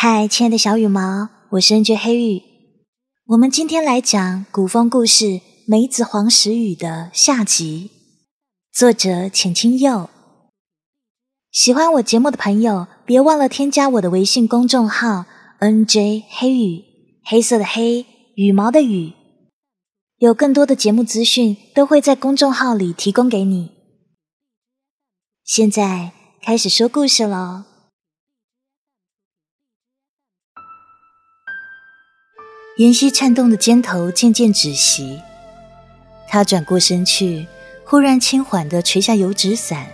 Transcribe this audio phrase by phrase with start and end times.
[0.00, 1.96] 嗨，亲爱的小羽毛，我是 N.J.
[1.96, 2.40] 黑羽。
[3.26, 5.24] 我们今天来讲古风故事
[5.66, 7.90] 《梅子黄时雨》的下集，
[8.72, 10.08] 作者浅清佑。
[11.50, 15.24] 喜欢我节目的朋友，别忘了添加我的微信公众号
[15.58, 16.26] N.J.
[16.30, 16.84] 黑羽，
[17.24, 18.06] 黑色的黑，
[18.36, 19.12] 羽毛的羽。
[20.18, 23.72] 有更多的节目资讯都会在公众号里提供给你。
[25.42, 27.64] 现在开始说故事喽。
[32.78, 35.20] 妍希颤动的肩头渐渐止息，
[36.28, 37.44] 他转过身去，
[37.84, 39.88] 忽然轻缓的垂下油纸伞。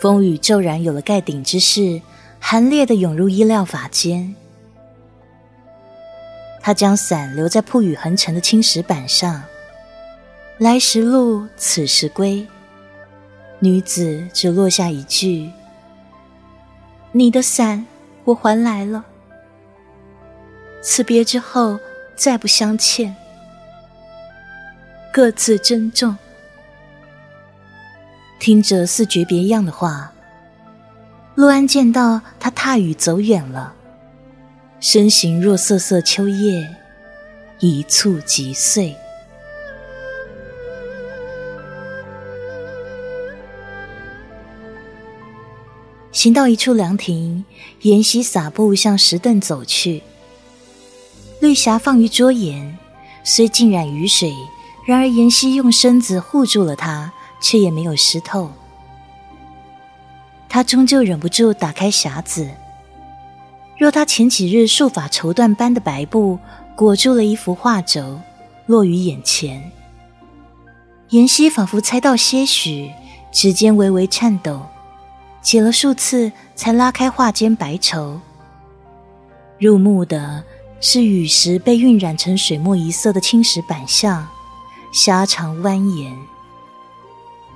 [0.00, 2.00] 风雨骤然有了盖顶之势，
[2.40, 4.34] 寒冽的涌入衣料发间。
[6.62, 9.42] 他将伞留在铺雨横陈的青石板上。
[10.56, 12.46] 来时路，此时归。
[13.58, 15.50] 女子只落下一句
[17.12, 17.84] ：“你的伞，
[18.24, 19.04] 我还来了。”
[20.82, 21.78] 辞别之后，
[22.16, 23.14] 再不相欠，
[25.12, 26.16] 各自珍重。
[28.40, 30.12] 听着似诀别样的话，
[31.36, 33.72] 陆安见到他踏雨走远了，
[34.80, 36.68] 身形若瑟瑟秋叶，
[37.60, 38.96] 一蹴即碎。
[46.10, 47.44] 行到一处凉亭，
[47.82, 50.02] 沿溪撒步向石凳走去。
[51.42, 52.78] 绿霞放于桌沿，
[53.24, 54.32] 虽浸染雨水，
[54.86, 58.48] 然而妍希用身子护住了它，却也没有湿透。
[60.48, 62.48] 他终究忍不住打开匣子，
[63.76, 66.38] 若他前几日束发绸缎般的白布
[66.76, 68.20] 裹住了一幅画轴，
[68.66, 69.72] 落于眼前，
[71.08, 72.88] 妍希仿佛猜到些许，
[73.32, 74.64] 指尖微微颤抖，
[75.40, 78.20] 解了数次才拉开画间白绸，
[79.58, 80.44] 入目的。
[80.84, 84.26] 是雨时被晕染成水墨一色的青石板像，
[84.90, 86.12] 狭长蜿蜒。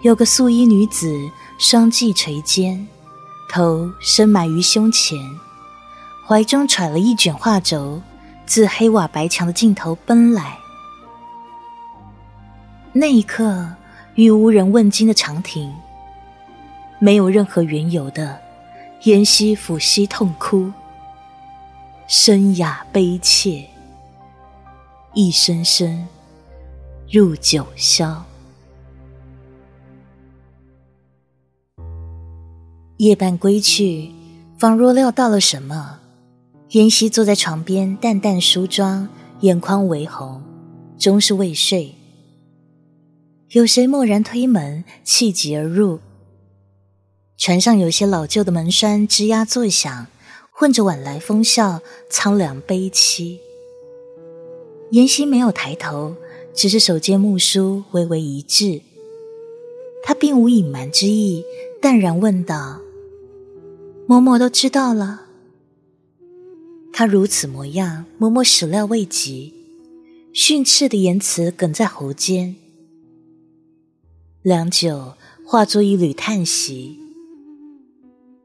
[0.02, 1.28] 有个素衣女子，
[1.58, 2.86] 双髻垂肩，
[3.50, 5.18] 头深埋于胸前，
[6.24, 8.00] 怀中揣了一卷画轴，
[8.46, 10.56] 自黑瓦白墙的尽头奔来。
[12.92, 13.68] 那一刻，
[14.14, 15.74] 与无人问津的长亭，
[17.00, 18.40] 没有任何缘由的，
[19.02, 20.70] 妍希抚膝痛哭。
[22.08, 23.68] 声哑悲切，
[25.12, 26.06] 一声声
[27.10, 28.16] 入九霄。
[32.98, 34.12] 夜半归去，
[34.56, 35.98] 仿若料到了什么，
[36.70, 39.08] 妍希坐在床边，淡淡梳妆，
[39.40, 40.40] 眼眶微红，
[40.96, 41.92] 终是未睡。
[43.50, 45.98] 有谁蓦然推门，气急而入？
[47.36, 50.06] 船上有些老旧的门栓吱呀作响。
[50.58, 53.36] 混着晚来风笑，苍凉悲凄。
[54.92, 56.16] 妍希没有抬头，
[56.54, 58.80] 只是手接木梳，微微一滞。
[60.02, 61.44] 他并无隐瞒之意，
[61.78, 62.80] 淡然问道
[64.08, 65.26] ：“嬷嬷都知道了。”
[66.90, 69.52] 他如此模样，嬷嬷始料未及，
[70.32, 72.56] 训斥的言辞哽在喉间。
[74.40, 75.12] 良久，
[75.44, 76.98] 化作一缕叹息：“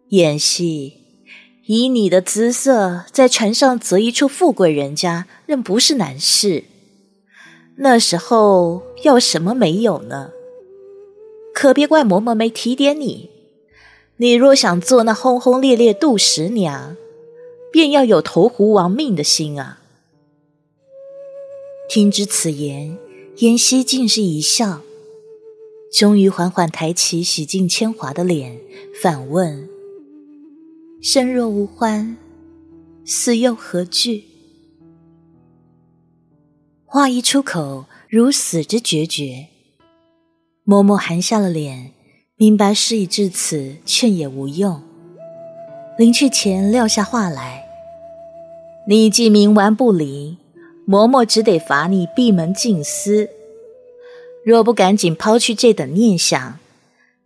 [0.10, 0.96] 妍希。”
[1.66, 6.64] 以你的姿色，在船上择一处富贵人家，仍不是难事。
[7.78, 10.32] 那时候要什么没有呢？
[11.54, 13.30] 可别怪嬷嬷没提点你。
[14.18, 16.96] 你若想做那轰轰烈烈杜十娘，
[17.72, 19.80] 便要有投湖亡命的心啊！
[21.90, 22.98] 听之此言，
[23.38, 24.82] 妍希竟是一笑，
[25.92, 28.60] 终于缓缓抬起洗净铅华的脸，
[29.02, 29.71] 反问。
[31.04, 32.16] 生若无欢，
[33.04, 34.24] 死又何惧？
[36.86, 39.48] 话一出口，如死之决绝。
[40.64, 41.94] 嬷嬷含下了脸，
[42.36, 44.80] 明白事已至此，劝也无用。
[45.98, 47.64] 临去前撂下话来
[48.88, 50.38] ：“你既冥顽不灵，
[50.88, 53.28] 嬷嬷只得罚你闭门静思。
[54.46, 56.60] 若不赶紧抛去这等念想，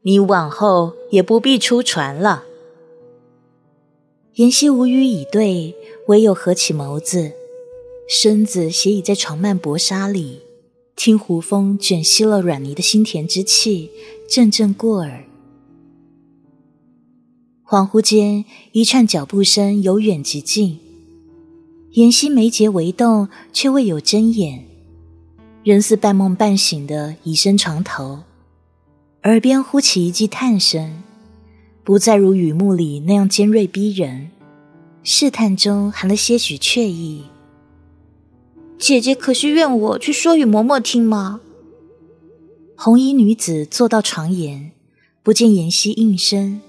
[0.03, 2.45] 你往后也不必出船了。”
[4.35, 5.73] 妍希无语以对，
[6.07, 7.31] 唯有合起眸子，
[8.09, 10.41] 身子斜倚在床幔薄纱里，
[10.93, 13.89] 听湖风卷熄了软泥的心田之气，
[14.29, 15.23] 阵阵过耳。
[17.65, 18.43] 恍惚间，
[18.73, 20.79] 一串脚步声由远及近，
[21.91, 24.65] 妍希眉睫微动，却未有睁眼，
[25.63, 28.19] 仍似半梦半醒的倚身床头，
[29.23, 31.03] 耳边忽起一记叹声。
[31.85, 34.31] 不再如雨幕里那样尖锐逼人，
[35.03, 37.25] 试探中含了些许怯意。
[38.79, 41.41] 姐姐可是怨我去说与嬷嬷听吗？
[42.75, 44.71] 红衣女子坐到床沿，
[45.21, 46.59] 不见妍希应声，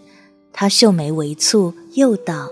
[0.53, 2.51] 她秀眉微蹙，又道：“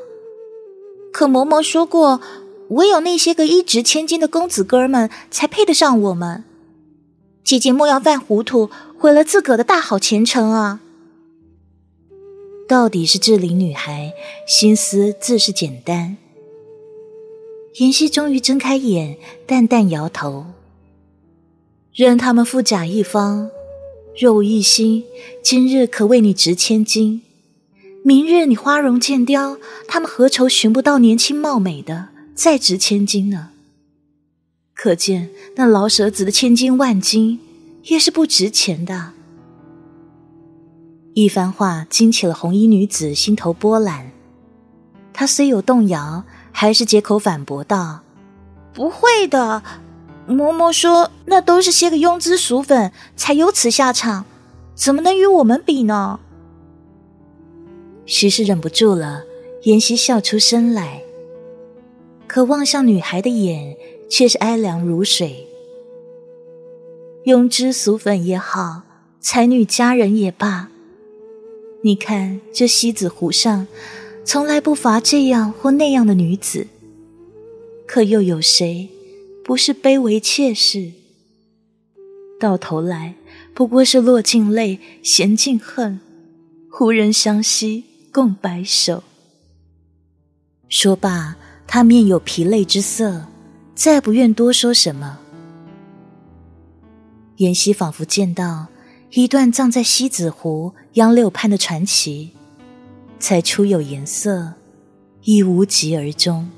[1.13, 2.23] 可嬷嬷说过，
[2.71, 6.45] 唯有那些个一掷千金的公子哥们才配得上我们。
[7.45, 10.81] 姐姐莫要犯糊涂，毁了自个的大好前程啊！”
[12.67, 14.13] 到底是志玲女孩
[14.47, 16.17] 心思自是简单。
[17.75, 20.47] 妍希终于睁开眼，淡淡摇头。
[21.93, 23.51] 任他们富甲一方，
[24.17, 25.05] 若无一心，
[25.43, 27.21] 今日可为你值千金；
[28.05, 29.59] 明日你花容渐凋，
[29.89, 33.51] 他们何愁寻不到年轻貌美的再值千金呢？
[34.75, 37.41] 可见那老舍子的千金万金
[37.85, 39.14] 也是不值钱的。
[41.15, 44.11] 一番话惊起了红衣女子心头波澜，
[45.13, 48.01] 她虽有动摇，还是接口反驳道
[48.75, 49.63] ：“不会的，
[50.29, 54.25] 嬷嬷说那都是些个庸脂俗粉才有此下场，
[54.75, 56.19] 怎么能与我们比呢？”
[58.07, 59.23] 许氏忍不住了，
[59.63, 61.01] 妍希笑出声来，
[62.27, 63.77] 可望向女孩的眼
[64.11, 65.47] 却是哀凉如水。
[67.27, 68.83] 庸脂俗粉也好，
[69.21, 70.71] 才女佳人也罢。
[71.87, 73.67] 你看，这西子湖上，
[74.25, 76.67] 从来不乏这样或那样的女子，
[77.87, 78.89] 可又有谁
[79.45, 80.93] 不是卑微妾室？
[82.41, 83.15] 到头来，
[83.53, 86.01] 不过是落尽泪，闲尽恨，
[86.81, 89.05] 无人相惜，共白首。
[90.71, 91.37] 说罢，
[91.67, 93.27] 他面有疲累之色，
[93.75, 95.19] 再不愿多说什么。
[97.37, 98.69] 妍希仿佛见到。
[99.17, 102.31] 一段葬在西子湖杨柳畔的传奇，
[103.21, 104.55] 才初有颜色，
[105.23, 106.49] 亦无疾而终。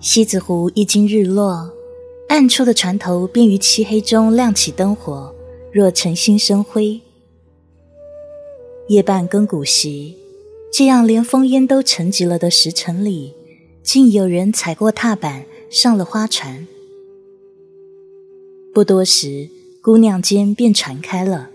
[0.00, 1.70] 西子湖一经日落，
[2.28, 5.34] 暗处的船头便于漆黑中亮起灯火，
[5.72, 7.00] 若晨星生辉。
[8.88, 10.16] 夜半更鼓席，
[10.72, 13.32] 这样连风烟都沉寂了的时辰里，
[13.82, 16.66] 竟有人踩过踏板上了花船。
[18.74, 19.48] 不多时，
[19.80, 21.50] 姑娘间便传开了。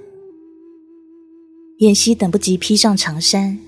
[1.80, 3.60] 燕西等不及披上长衫，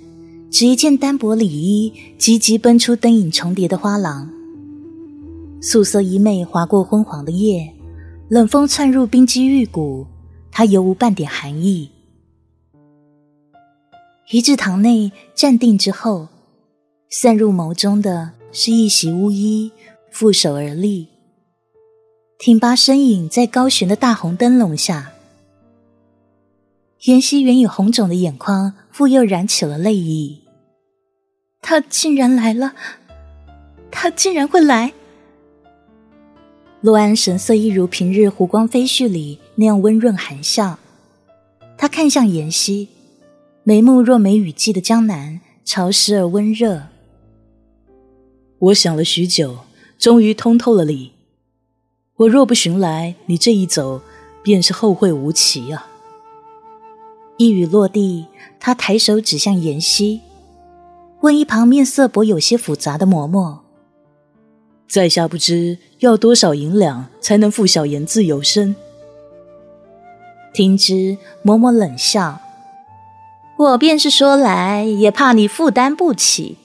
[0.50, 4.30] 只一件单薄里衣，急急奔出灯影重叠的花廊。
[5.62, 7.74] 素色衣袂划过昏黄的夜，
[8.30, 10.08] 冷风窜入冰肌玉骨，
[10.50, 11.90] 他犹无半点寒意。
[14.32, 16.28] 一至堂内站定之后，
[17.10, 19.72] 散入眸中的是一袭乌衣，
[20.12, 21.08] 负手而立，
[22.38, 25.14] 挺拔身影在高悬的大红灯笼下。
[27.06, 30.44] 妍希原有红肿的眼眶，复又燃起了泪意。
[31.60, 32.76] 他竟然来了，
[33.90, 34.94] 他竟然会来！
[36.82, 40.78] 陆安神色一如平日湖光飞絮里那样温润含笑，
[41.76, 42.90] 他看向妍希。
[43.70, 46.88] 眉目若梅雨季的江南，潮湿而温热。
[48.58, 49.60] 我想了许久，
[50.00, 51.12] 终于通透了理。
[52.16, 54.02] 我若不寻来，你这一走，
[54.42, 55.88] 便是后会无期啊！
[57.38, 58.26] 一语落地，
[58.60, 60.22] 他抬手指向妍希，
[61.22, 63.60] 问一旁面色颇有些复杂的嬷嬷
[64.90, 68.76] ：“在下不知要多少银两，才能付小妍自由身？”
[70.56, 72.42] 听之，嬷嬷冷笑。
[73.60, 76.56] 我便是说来，也怕你负担不起。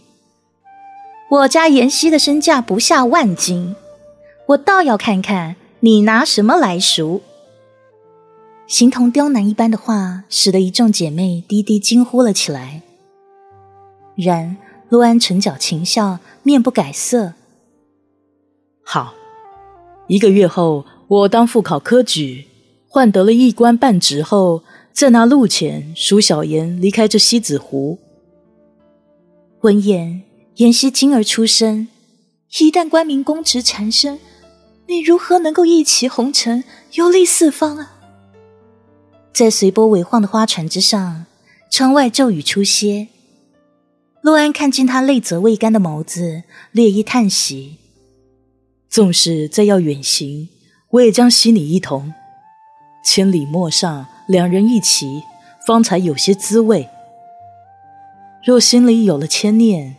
[1.28, 3.74] 我家妍希的身价不下万金，
[4.50, 7.20] 我倒要看看你拿什么来赎。
[8.68, 12.82] 形同刁难一般的话，使得一众姐妹低低惊呼了起来。
[14.14, 14.56] 然
[14.88, 17.32] 陆安唇角轻笑，面不改色。
[18.84, 19.14] 好，
[20.06, 22.46] 一个月后，我当副考科举，
[22.86, 24.62] 换得了一官半职后。
[24.94, 27.98] 在那路前赎小妍离开这西子湖。
[29.62, 30.22] 闻言，
[30.54, 31.88] 言希惊而出声
[32.60, 34.20] ：“一旦官民公职缠身，
[34.86, 37.96] 你如何能够一骑红尘，游历四方啊？”
[39.34, 41.26] 在随波尾晃的花船之上，
[41.72, 43.08] 窗外骤雨初歇。
[44.20, 47.78] 陆安看见他泪泽未干的眸子，略一叹息
[48.88, 50.48] ：“纵使再要远行，
[50.90, 52.14] 我也将携你一同。
[53.04, 55.23] 千里陌上。”两人一起，
[55.66, 56.88] 方才有些滋味。
[58.43, 59.97] 若心里有了牵念，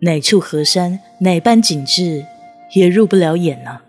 [0.00, 2.24] 哪处河山，哪般景致，
[2.74, 3.80] 也入不了眼呢。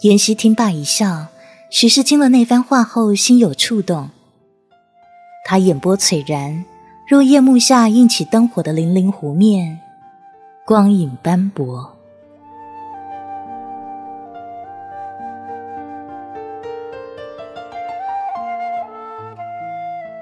[0.00, 1.28] 妍希听罢一笑，
[1.70, 4.10] 许是听了那番话后，心有触动。
[5.44, 6.64] 他眼波璀然，
[7.08, 9.80] 若夜幕下映起灯火的粼粼湖面，
[10.66, 11.93] 光影斑驳。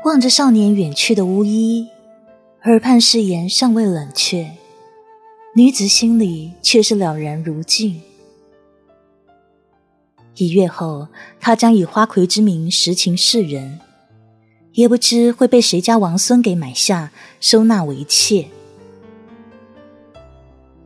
[0.04, 1.86] 望着少年远去的乌衣，
[2.64, 4.50] 耳畔誓言尚未冷却，
[5.54, 8.02] 女子心里却是了然如镜。
[10.34, 11.06] 一月后，
[11.38, 13.78] 他将以花魁之名实情示人，
[14.72, 18.48] 也不知会被谁家王孙给买下，收纳为妾。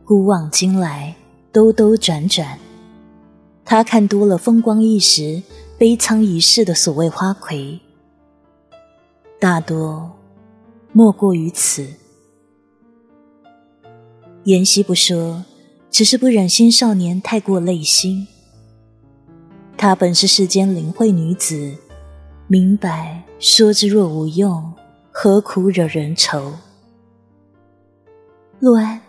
[0.05, 1.15] 古往今来，
[1.51, 2.59] 兜兜转转，
[3.65, 5.41] 他看多了风光一时、
[5.75, 7.79] 悲怆一世的所谓花魁，
[9.39, 10.11] 大多
[10.91, 11.87] 莫过于此。
[14.45, 15.45] 言希不说，
[15.91, 18.27] 只是不忍心少年太过累心。
[19.77, 21.75] 她本是世间灵慧女子，
[22.47, 24.73] 明白说之若无用，
[25.11, 26.53] 何苦惹人愁？
[28.59, 28.99] 陆安，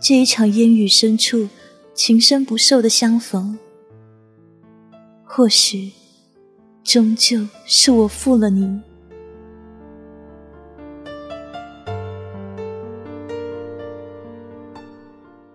[0.00, 1.48] 这一场烟雨深处，
[1.92, 3.58] 情深不寿的相逢，
[5.24, 5.90] 或许
[6.84, 8.80] 终究是我负了你。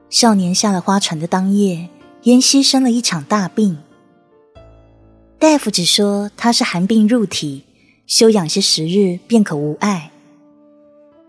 [0.09, 1.87] 少年下了花船的当夜，
[2.23, 3.77] 妍希生了一场大病。
[5.37, 7.63] 大夫只说他是寒病入体，
[8.07, 10.11] 休养些时日便可无碍。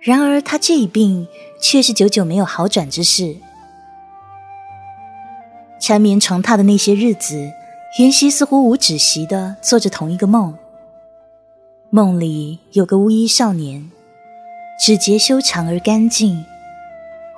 [0.01, 1.29] 然而他这一病
[1.61, 3.37] 却是久久没有好转之事。
[5.79, 7.53] 缠绵床榻的那些日子，
[7.99, 10.57] 妍希似乎无止息的做着同一个梦。
[11.91, 13.91] 梦里有个乌衣少年，
[14.85, 16.45] 指节修长而干净，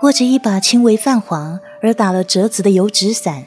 [0.02, 3.47] 握着一把轻微泛黄而打了折子的油纸伞。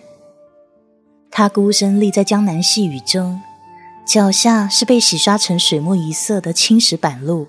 [1.29, 3.41] 他孤身立在江南细雨中，
[4.07, 7.47] 脚下是被洗刷成水墨一色的青石板路。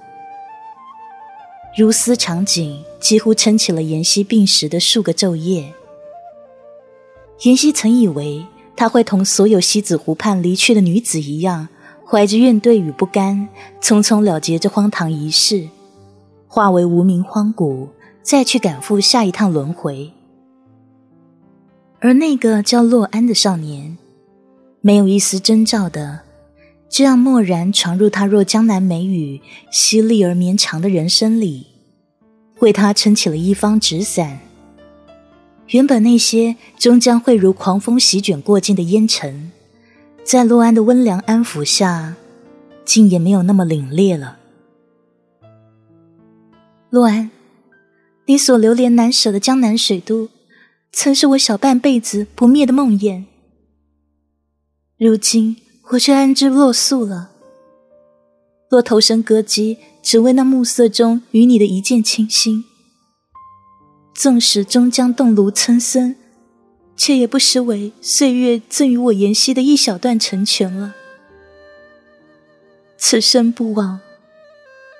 [1.76, 5.72] 如斯场景，几乎撑起了妍希病时的数个昼夜。
[7.42, 8.44] 妍希曾以为
[8.74, 11.68] 他会同所有西子湖畔离去的女子一样，
[12.04, 13.48] 怀着怨怼与不甘，
[13.80, 15.68] 匆匆了结这荒唐一世，
[16.48, 17.90] 化为无名荒谷，
[18.26, 20.10] 再去赶赴下一趟轮回。
[22.00, 23.96] 而那个叫洛安的少年，
[24.80, 26.22] 没有一丝征兆的，
[26.88, 29.40] 这样漠然闯入他若江南美雨，
[29.70, 31.68] 犀利而绵长的人生里，
[32.58, 34.40] 为他撑起了一方纸伞。
[35.68, 39.52] 原本那些终将会如狂风席卷过境的烟尘，
[40.24, 42.16] 在洛安的温良安抚下，
[42.84, 44.38] 竟也没有那么凛冽了。
[46.90, 47.30] 洛安，
[48.26, 50.28] 你所流连难舍的江南水都。
[50.92, 53.24] 曾是我小半辈子不灭的梦魇，
[54.96, 55.56] 如今
[55.90, 57.32] 我却安之若素了。
[58.70, 62.64] 若投身歌姬，只为那暮色中与你的一见倾心，
[64.14, 66.16] 纵使终将冻炉岑参，
[66.96, 70.94] 却也不失为岁月赠予我妍希的一小段成全了。
[72.96, 74.00] 此生不枉，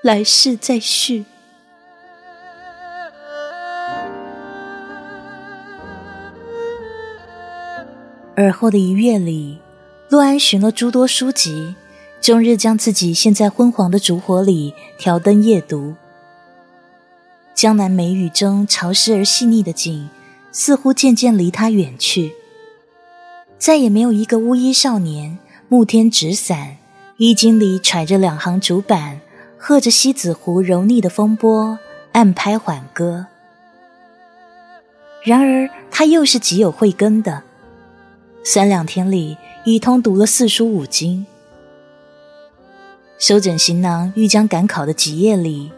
[0.03, 1.25] 来世再续。
[8.39, 9.57] 而后的一月里，
[10.11, 11.75] 陆安寻了诸多书籍，
[12.21, 15.95] 终日将自己陷在昏黄的烛火里挑灯夜读。
[17.55, 20.11] 江南梅雨中潮湿而细腻的景，
[20.53, 22.35] 似乎渐渐离他远去。
[23.57, 25.39] 再也没有一个乌衣少年，
[25.71, 26.77] 沐天纸伞，
[27.17, 29.19] 衣襟里揣着两行竹板，
[29.57, 31.79] 和着西子湖柔腻的风波，
[32.13, 33.29] 暗拍缓歌。
[35.25, 37.43] 然而他又是极有慧根的。
[38.49, 41.27] 三两天里，一通读了四书五经。
[43.19, 45.73] 收整行囊，欲将赶考的几夜里，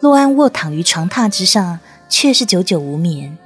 [0.00, 3.36] 洛安卧躺于床榻之上，却是久久无眠。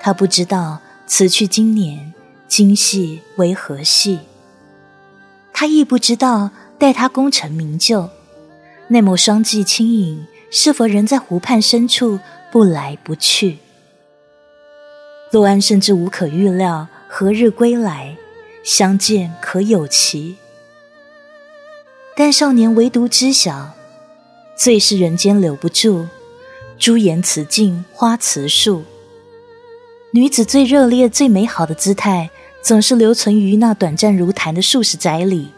[0.00, 2.14] 他不知道此去经年，
[2.48, 4.20] 今夕为何夕。
[5.52, 8.08] 他亦不知道，待他功成名就，
[8.86, 12.20] 那抹双髻轻影，是否仍在湖畔深处
[12.50, 13.58] 不来不去。
[15.30, 16.88] 洛安甚至无可预料。
[17.10, 18.14] 何日归来？
[18.62, 20.36] 相见可有期？
[22.14, 23.70] 但少年唯独知晓，
[24.54, 26.06] 最是人间留不住。
[26.78, 28.84] 朱颜辞镜花辞树，
[30.12, 32.30] 女子最热烈、最美好的姿态，
[32.62, 35.48] 总是留存于那短暂如弹的数十载里。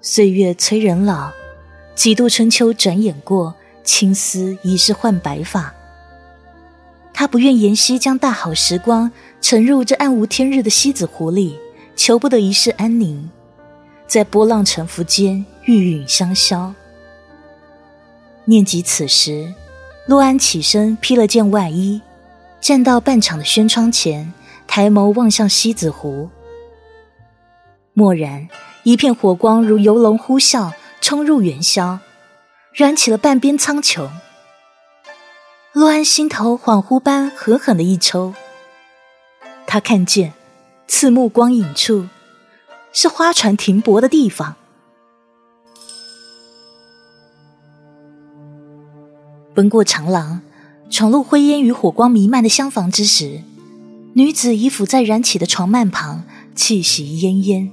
[0.00, 1.30] 岁月催人老，
[1.94, 5.72] 几度春秋转眼过，青丝已是换白发。
[7.14, 11.56] 他不愿妍希将大好时光沉入这暗无天日的西子湖里，
[11.94, 13.30] 求不得一世安宁，
[14.06, 16.74] 在波浪沉浮间玉殒香消。
[18.44, 19.52] 念及此时，
[20.06, 22.00] 陆安起身披了件外衣，
[22.60, 24.32] 站到半场的轩窗前，
[24.66, 26.28] 抬眸望向西子湖。
[27.94, 28.48] 蓦然，
[28.82, 32.00] 一片火光如游龙呼啸，冲入元宵，
[32.72, 34.08] 燃起了半边苍穹。
[35.74, 38.34] 陆安心头恍惚般狠狠的一抽，
[39.66, 40.34] 他看见
[40.86, 42.08] 刺目光影处
[42.92, 44.56] 是花船停泊的地方。
[49.54, 50.42] 奔过长廊，
[50.90, 53.40] 闯入灰烟与火光弥漫的厢房之时，
[54.12, 56.24] 女子已伏在燃起的床幔旁，
[56.54, 57.70] 气息奄奄。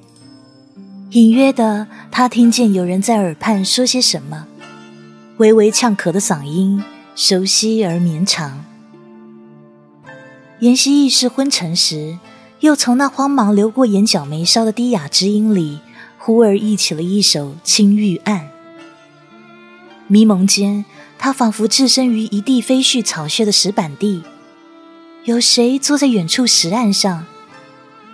[1.11, 4.47] 隐约的，她听见有人在耳畔说些什么，
[5.35, 6.81] 微微呛咳的嗓音，
[7.21, 8.63] 熟悉而绵长。
[10.61, 12.17] 妍希意识昏沉时，
[12.61, 15.79] 又从那慌忙流过眼角眉梢的低哑之音里，
[16.17, 18.49] 忽而忆起了一首《青玉案》。
[20.07, 20.85] 迷蒙间。
[21.17, 24.23] 他仿佛置身于一地飞絮草屑的石板地，
[25.25, 27.25] 有谁坐在远处石岸上，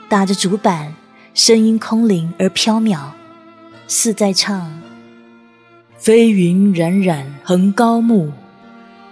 [0.10, 0.96] 打着竹板，
[1.36, 3.10] 声音空灵而飘渺，
[3.88, 4.82] 似在唱
[6.00, 8.32] ：“飞云冉冉横高木，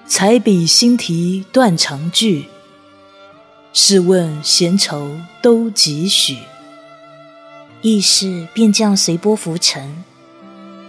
[0.05, 2.45] 彩笔新题断肠句。
[3.73, 6.37] 试问闲愁都几许？”
[7.81, 10.03] 意识便这样随波浮沉，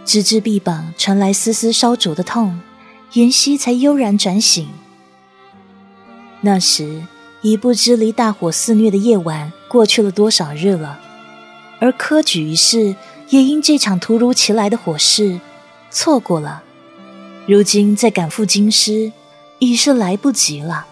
[0.05, 2.61] 直至臂膀传来丝丝烧灼的痛。
[3.15, 4.69] 妍希才悠然转醒。
[6.41, 7.05] 那时
[7.43, 10.99] 已不知离大火肆虐的夜晚过去了多少日了，
[11.79, 12.97] 而科举一事
[13.29, 15.41] 也因这场突如其来的火势
[15.93, 16.65] 错过了。
[17.47, 19.13] 如今再赶赴京师，
[19.59, 20.87] 已是来不及了。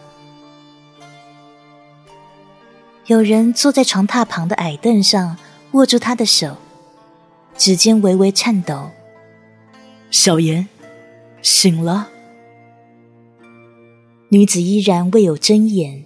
[3.07, 5.39] 有人坐在床榻旁的矮凳上，
[5.73, 6.59] 握住他的手，
[7.57, 8.91] 指尖微微颤抖。
[10.11, 10.69] 小妍，
[11.41, 12.11] 醒了。
[14.29, 16.05] 女子依然未有睁眼，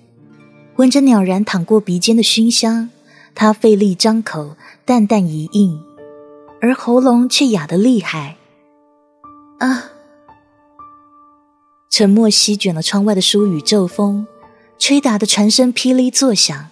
[0.77, 2.91] 闻着袅然淌过鼻尖的熏香，
[3.35, 5.83] 她费力张口，淡淡一应，
[6.61, 8.37] 而喉咙却哑得厉害。
[9.59, 9.91] 啊！
[11.99, 14.27] 沉默席卷了窗外的疏雨骤风，
[14.79, 16.69] 吹打的船身噼里作响。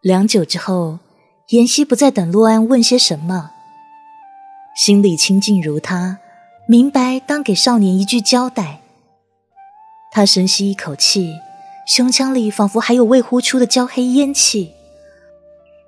[0.00, 1.00] 良久之后，
[1.48, 3.50] 妍希不再等洛安问些什么，
[4.74, 6.18] 心里清静如他。
[6.66, 8.80] 明白，当给少年一句交代。
[10.10, 11.34] 他深吸一口气，
[11.86, 14.72] 胸腔里仿佛还有未呼出的焦黑烟气，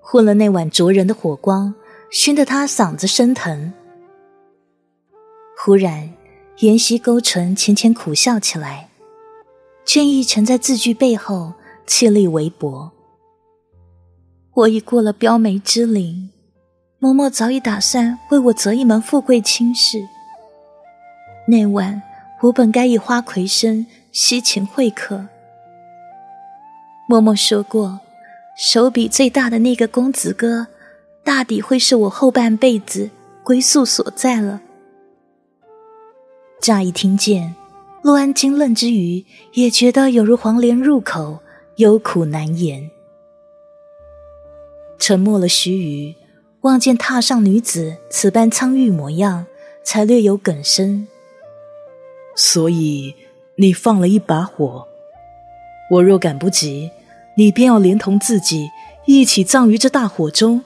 [0.03, 1.75] 混了那晚灼人的火光，
[2.13, 3.73] 熏得他嗓子生疼。
[5.61, 6.09] 忽然，
[6.59, 8.89] 妍希勾唇，浅浅苦笑起来，
[9.85, 11.53] 倦意沉在字句背后，
[11.85, 12.93] 气力微薄。
[14.55, 16.31] 我已过了标眉之龄，
[17.01, 19.99] 嬷嬷早已打算为我择一门富贵亲事。
[21.49, 22.01] 那晚，
[22.43, 25.27] 我本该以花魁身西秦会客。
[27.11, 27.99] 嬷嬷说过，
[28.57, 30.69] 手笔最大的那个公子哥，
[31.25, 33.11] 大抵会是我后半辈子
[33.43, 34.61] 归宿所在了。
[36.69, 37.57] 乍一听见，
[38.03, 41.39] 陆安惊愣之余，也觉得有如黄连入口，
[41.77, 42.91] 有苦难言。
[44.99, 46.15] 沉默了须臾，
[46.61, 49.47] 望见榻上女子此般苍郁模样，
[49.83, 51.09] 才略有哽声。
[52.37, 53.15] 所以
[53.57, 54.87] 你放了一把火，
[55.93, 56.91] 我若赶不及，
[57.39, 58.69] 你便要连同自己
[59.07, 60.63] 一起葬于这大火中。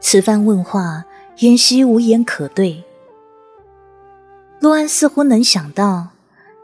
[0.00, 1.04] 此番问话，
[1.40, 2.82] 妍希无言可对。
[4.60, 6.10] 洛安似乎能想到，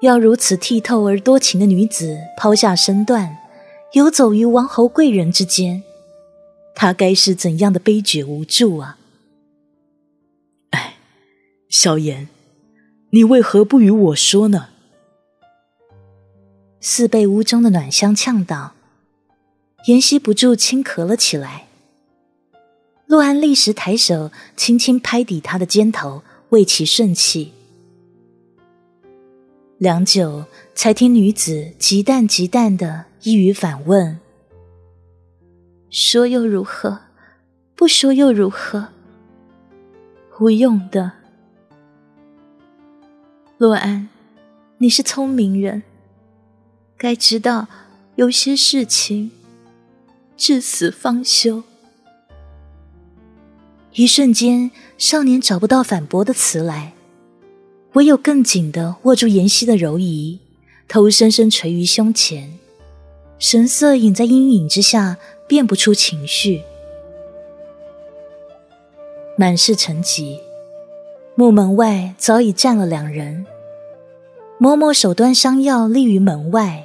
[0.00, 3.38] 要如此剔透而多情的女子抛下身段，
[3.92, 5.82] 游走于王侯贵人之间，
[6.74, 8.98] 她该是怎样的悲绝无助啊！
[10.70, 10.96] 哎，
[11.70, 12.28] 萧炎。
[13.11, 14.68] 你为何不与我说呢？
[16.80, 18.74] 似被屋中的暖香呛到，
[19.87, 21.68] 妍希不住轻咳了起来。
[23.06, 27.52] 陆安立时抬手轻轻拍抵他的肩头，为其顺气。
[29.79, 34.19] 良久，才听女子极淡极淡的一语反问
[35.91, 37.01] ：“说又如何？
[37.75, 38.89] 不说又如何？
[40.41, 41.12] 无用的。”
[43.59, 44.09] 洛安，
[44.79, 45.83] 你是聪明人，
[46.97, 47.69] 该知道
[48.15, 49.31] 有些事情
[50.39, 51.62] 至死方休。
[53.93, 56.95] 一瞬间，少年找不到反驳的词来，
[57.96, 60.38] 唯有更紧的握住妍希的柔仪，
[60.87, 62.59] 头深深垂于胸前，
[63.38, 65.16] 神色隐在阴影之下，
[65.48, 66.61] 辨不出情绪。
[69.38, 70.38] 满是沉寂，
[71.37, 73.46] 木门外早已站了两人。
[74.61, 76.85] 嬷嬷手端香药立于门外，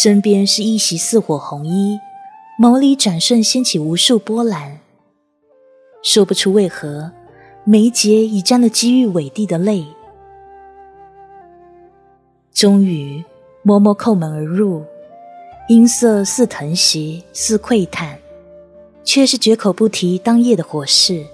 [0.00, 1.98] 身边是一袭似火红衣，
[2.56, 4.78] 眸里转瞬掀起无数波澜。
[6.04, 7.10] 说不出为何，
[7.64, 9.86] 眉睫已沾了积郁伟地的泪。
[12.52, 13.24] 终于，
[13.64, 14.84] 嬷嬷叩门而入，
[15.68, 18.18] 音色似疼惜，似喟叹，
[19.04, 21.24] 却是绝口不提当夜的火事。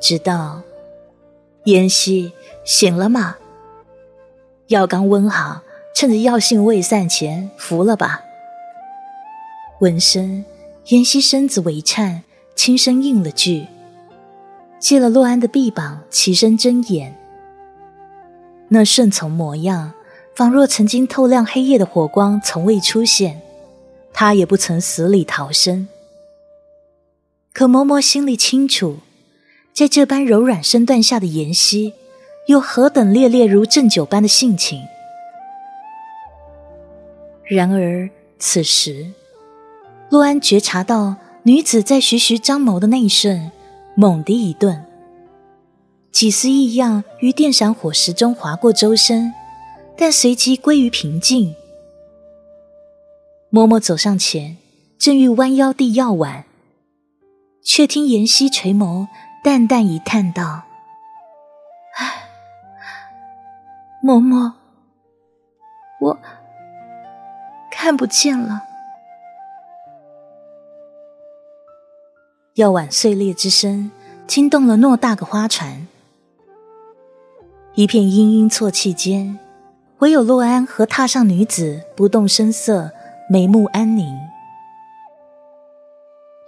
[0.00, 0.62] 直到
[1.64, 2.32] 妍希
[2.64, 3.36] 醒了吗？
[4.68, 5.60] 药刚温好，
[5.94, 8.22] 趁着药性未散前服了吧。
[9.80, 10.44] 闻声，
[10.86, 12.22] 妍希身子微颤，
[12.54, 13.66] 轻声应了句。
[14.80, 17.14] 借了洛安的臂膀，起身睁眼。
[18.68, 19.92] 那顺从模样，
[20.34, 23.42] 仿若曾经透亮黑夜的火光，从未出现。
[24.12, 25.86] 他也不曾死里逃生。
[27.52, 28.98] 可嬷嬷心里清楚，
[29.72, 31.92] 在这般柔软身段下的妍希，
[32.46, 34.82] 又何等烈烈如鸩酒般的性情。
[37.44, 39.12] 然而此时，
[40.08, 43.50] 洛安觉察到女子在徐徐张眸的那一瞬。
[43.94, 44.84] 猛地一顿，
[46.10, 49.34] 几丝异样于电闪火石中划过周身，
[49.96, 51.54] 但随即归于平静。
[53.50, 54.56] 嬷嬷走上前，
[54.96, 56.44] 正欲弯腰递药碗，
[57.62, 59.08] 却听妍希垂眸，
[59.42, 60.62] 淡淡一叹道
[61.98, 62.28] ：“唉，
[64.04, 64.52] 嬷嬷，
[66.00, 66.18] 我
[67.70, 68.62] 看不见了。”
[72.60, 73.90] 药碗碎裂之声
[74.26, 75.88] 惊动了偌大个花船，
[77.74, 79.38] 一片嘤嘤啜泣间，
[80.00, 82.90] 唯有洛安和榻上女子不动声色，
[83.30, 84.14] 眉目安宁。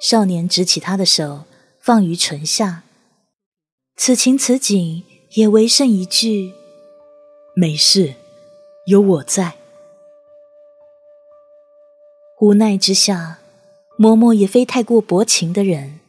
[0.02, 1.44] 少年执起她的手，
[1.80, 2.82] 放于唇下，
[3.96, 6.52] 此情此景，也唯剩一句
[7.56, 8.16] ：“没事，
[8.84, 9.54] 有我在。”
[12.38, 13.38] 无奈之下。
[13.98, 16.00] 嬷嬷也非太过薄情的人，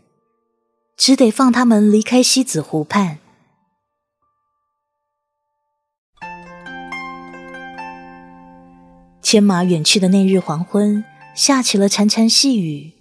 [0.95, 3.17] 只得放他们离开西子湖畔。
[9.21, 11.03] 牵马远去的那日黄昏，
[11.33, 12.91] 下起了潺潺细雨，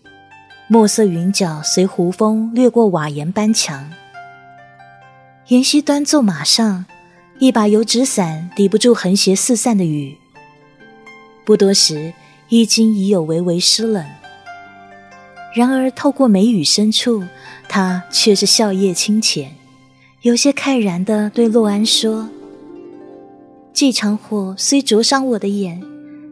[0.66, 3.90] 墨色云角随湖风掠过瓦檐斑墙。
[5.48, 6.87] 妍希端坐马上，
[7.38, 10.16] 一把油纸伞抵不住横斜四散的雨。
[11.44, 12.14] 不多时，
[12.48, 14.07] 衣襟已有微微湿冷。
[15.55, 17.23] 然而，透过眉宇深处，
[17.69, 19.55] 他却是笑靥清浅，
[20.23, 22.31] 有些慨然的对洛安说
[23.75, 25.83] ：“这场火虽灼伤我的眼，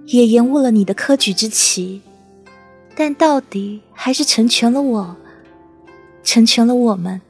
[0.06, 2.00] 也延误了你的科举之期，
[2.96, 5.16] 但到底还是成全了我，
[6.24, 7.20] 成全了我们。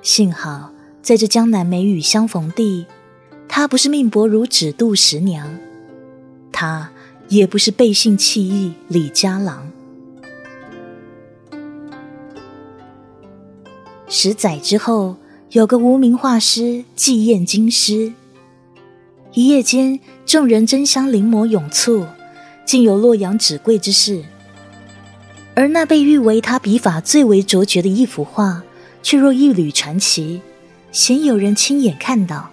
[0.00, 0.70] 幸好
[1.02, 2.86] 在这江南梅雨相逢地，
[3.48, 5.58] 他不是命薄如纸度十娘，
[6.52, 6.88] 他。”
[7.32, 9.70] 也不是背信弃义李家郎。
[14.06, 15.16] 十载之后，
[15.52, 18.12] 有个无名画师祭宴京师，
[19.32, 22.04] 一夜间众人争相临摹咏簇，
[22.66, 24.22] 竟有洛阳纸贵之事。
[25.54, 28.62] 而那被誉为他笔法最为卓绝的一幅画，
[29.02, 30.42] 却若一缕传奇，
[30.90, 32.50] 鲜有人亲眼看到。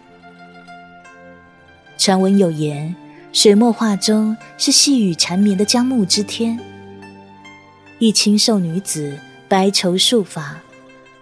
[1.97, 2.95] 传闻有言。
[3.41, 6.59] 水墨画中是细雨缠绵的江暮之天，
[7.97, 10.59] 一清瘦女子白绸束发，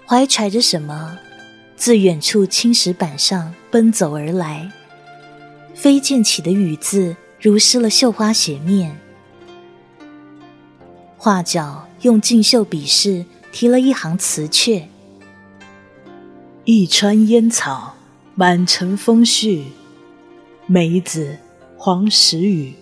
[0.03, 1.15] 怀揣着什么，
[1.75, 4.71] 自远处青石板上奔走而来。
[5.75, 8.99] 飞溅起的雨字如湿了绣花鞋面，
[11.19, 14.85] 画角用劲绣笔势提了一行词阙
[16.65, 17.93] ：“一川烟草，
[18.33, 19.65] 满城风絮，
[20.65, 21.37] 梅子。”
[21.77, 22.73] 黄时雨。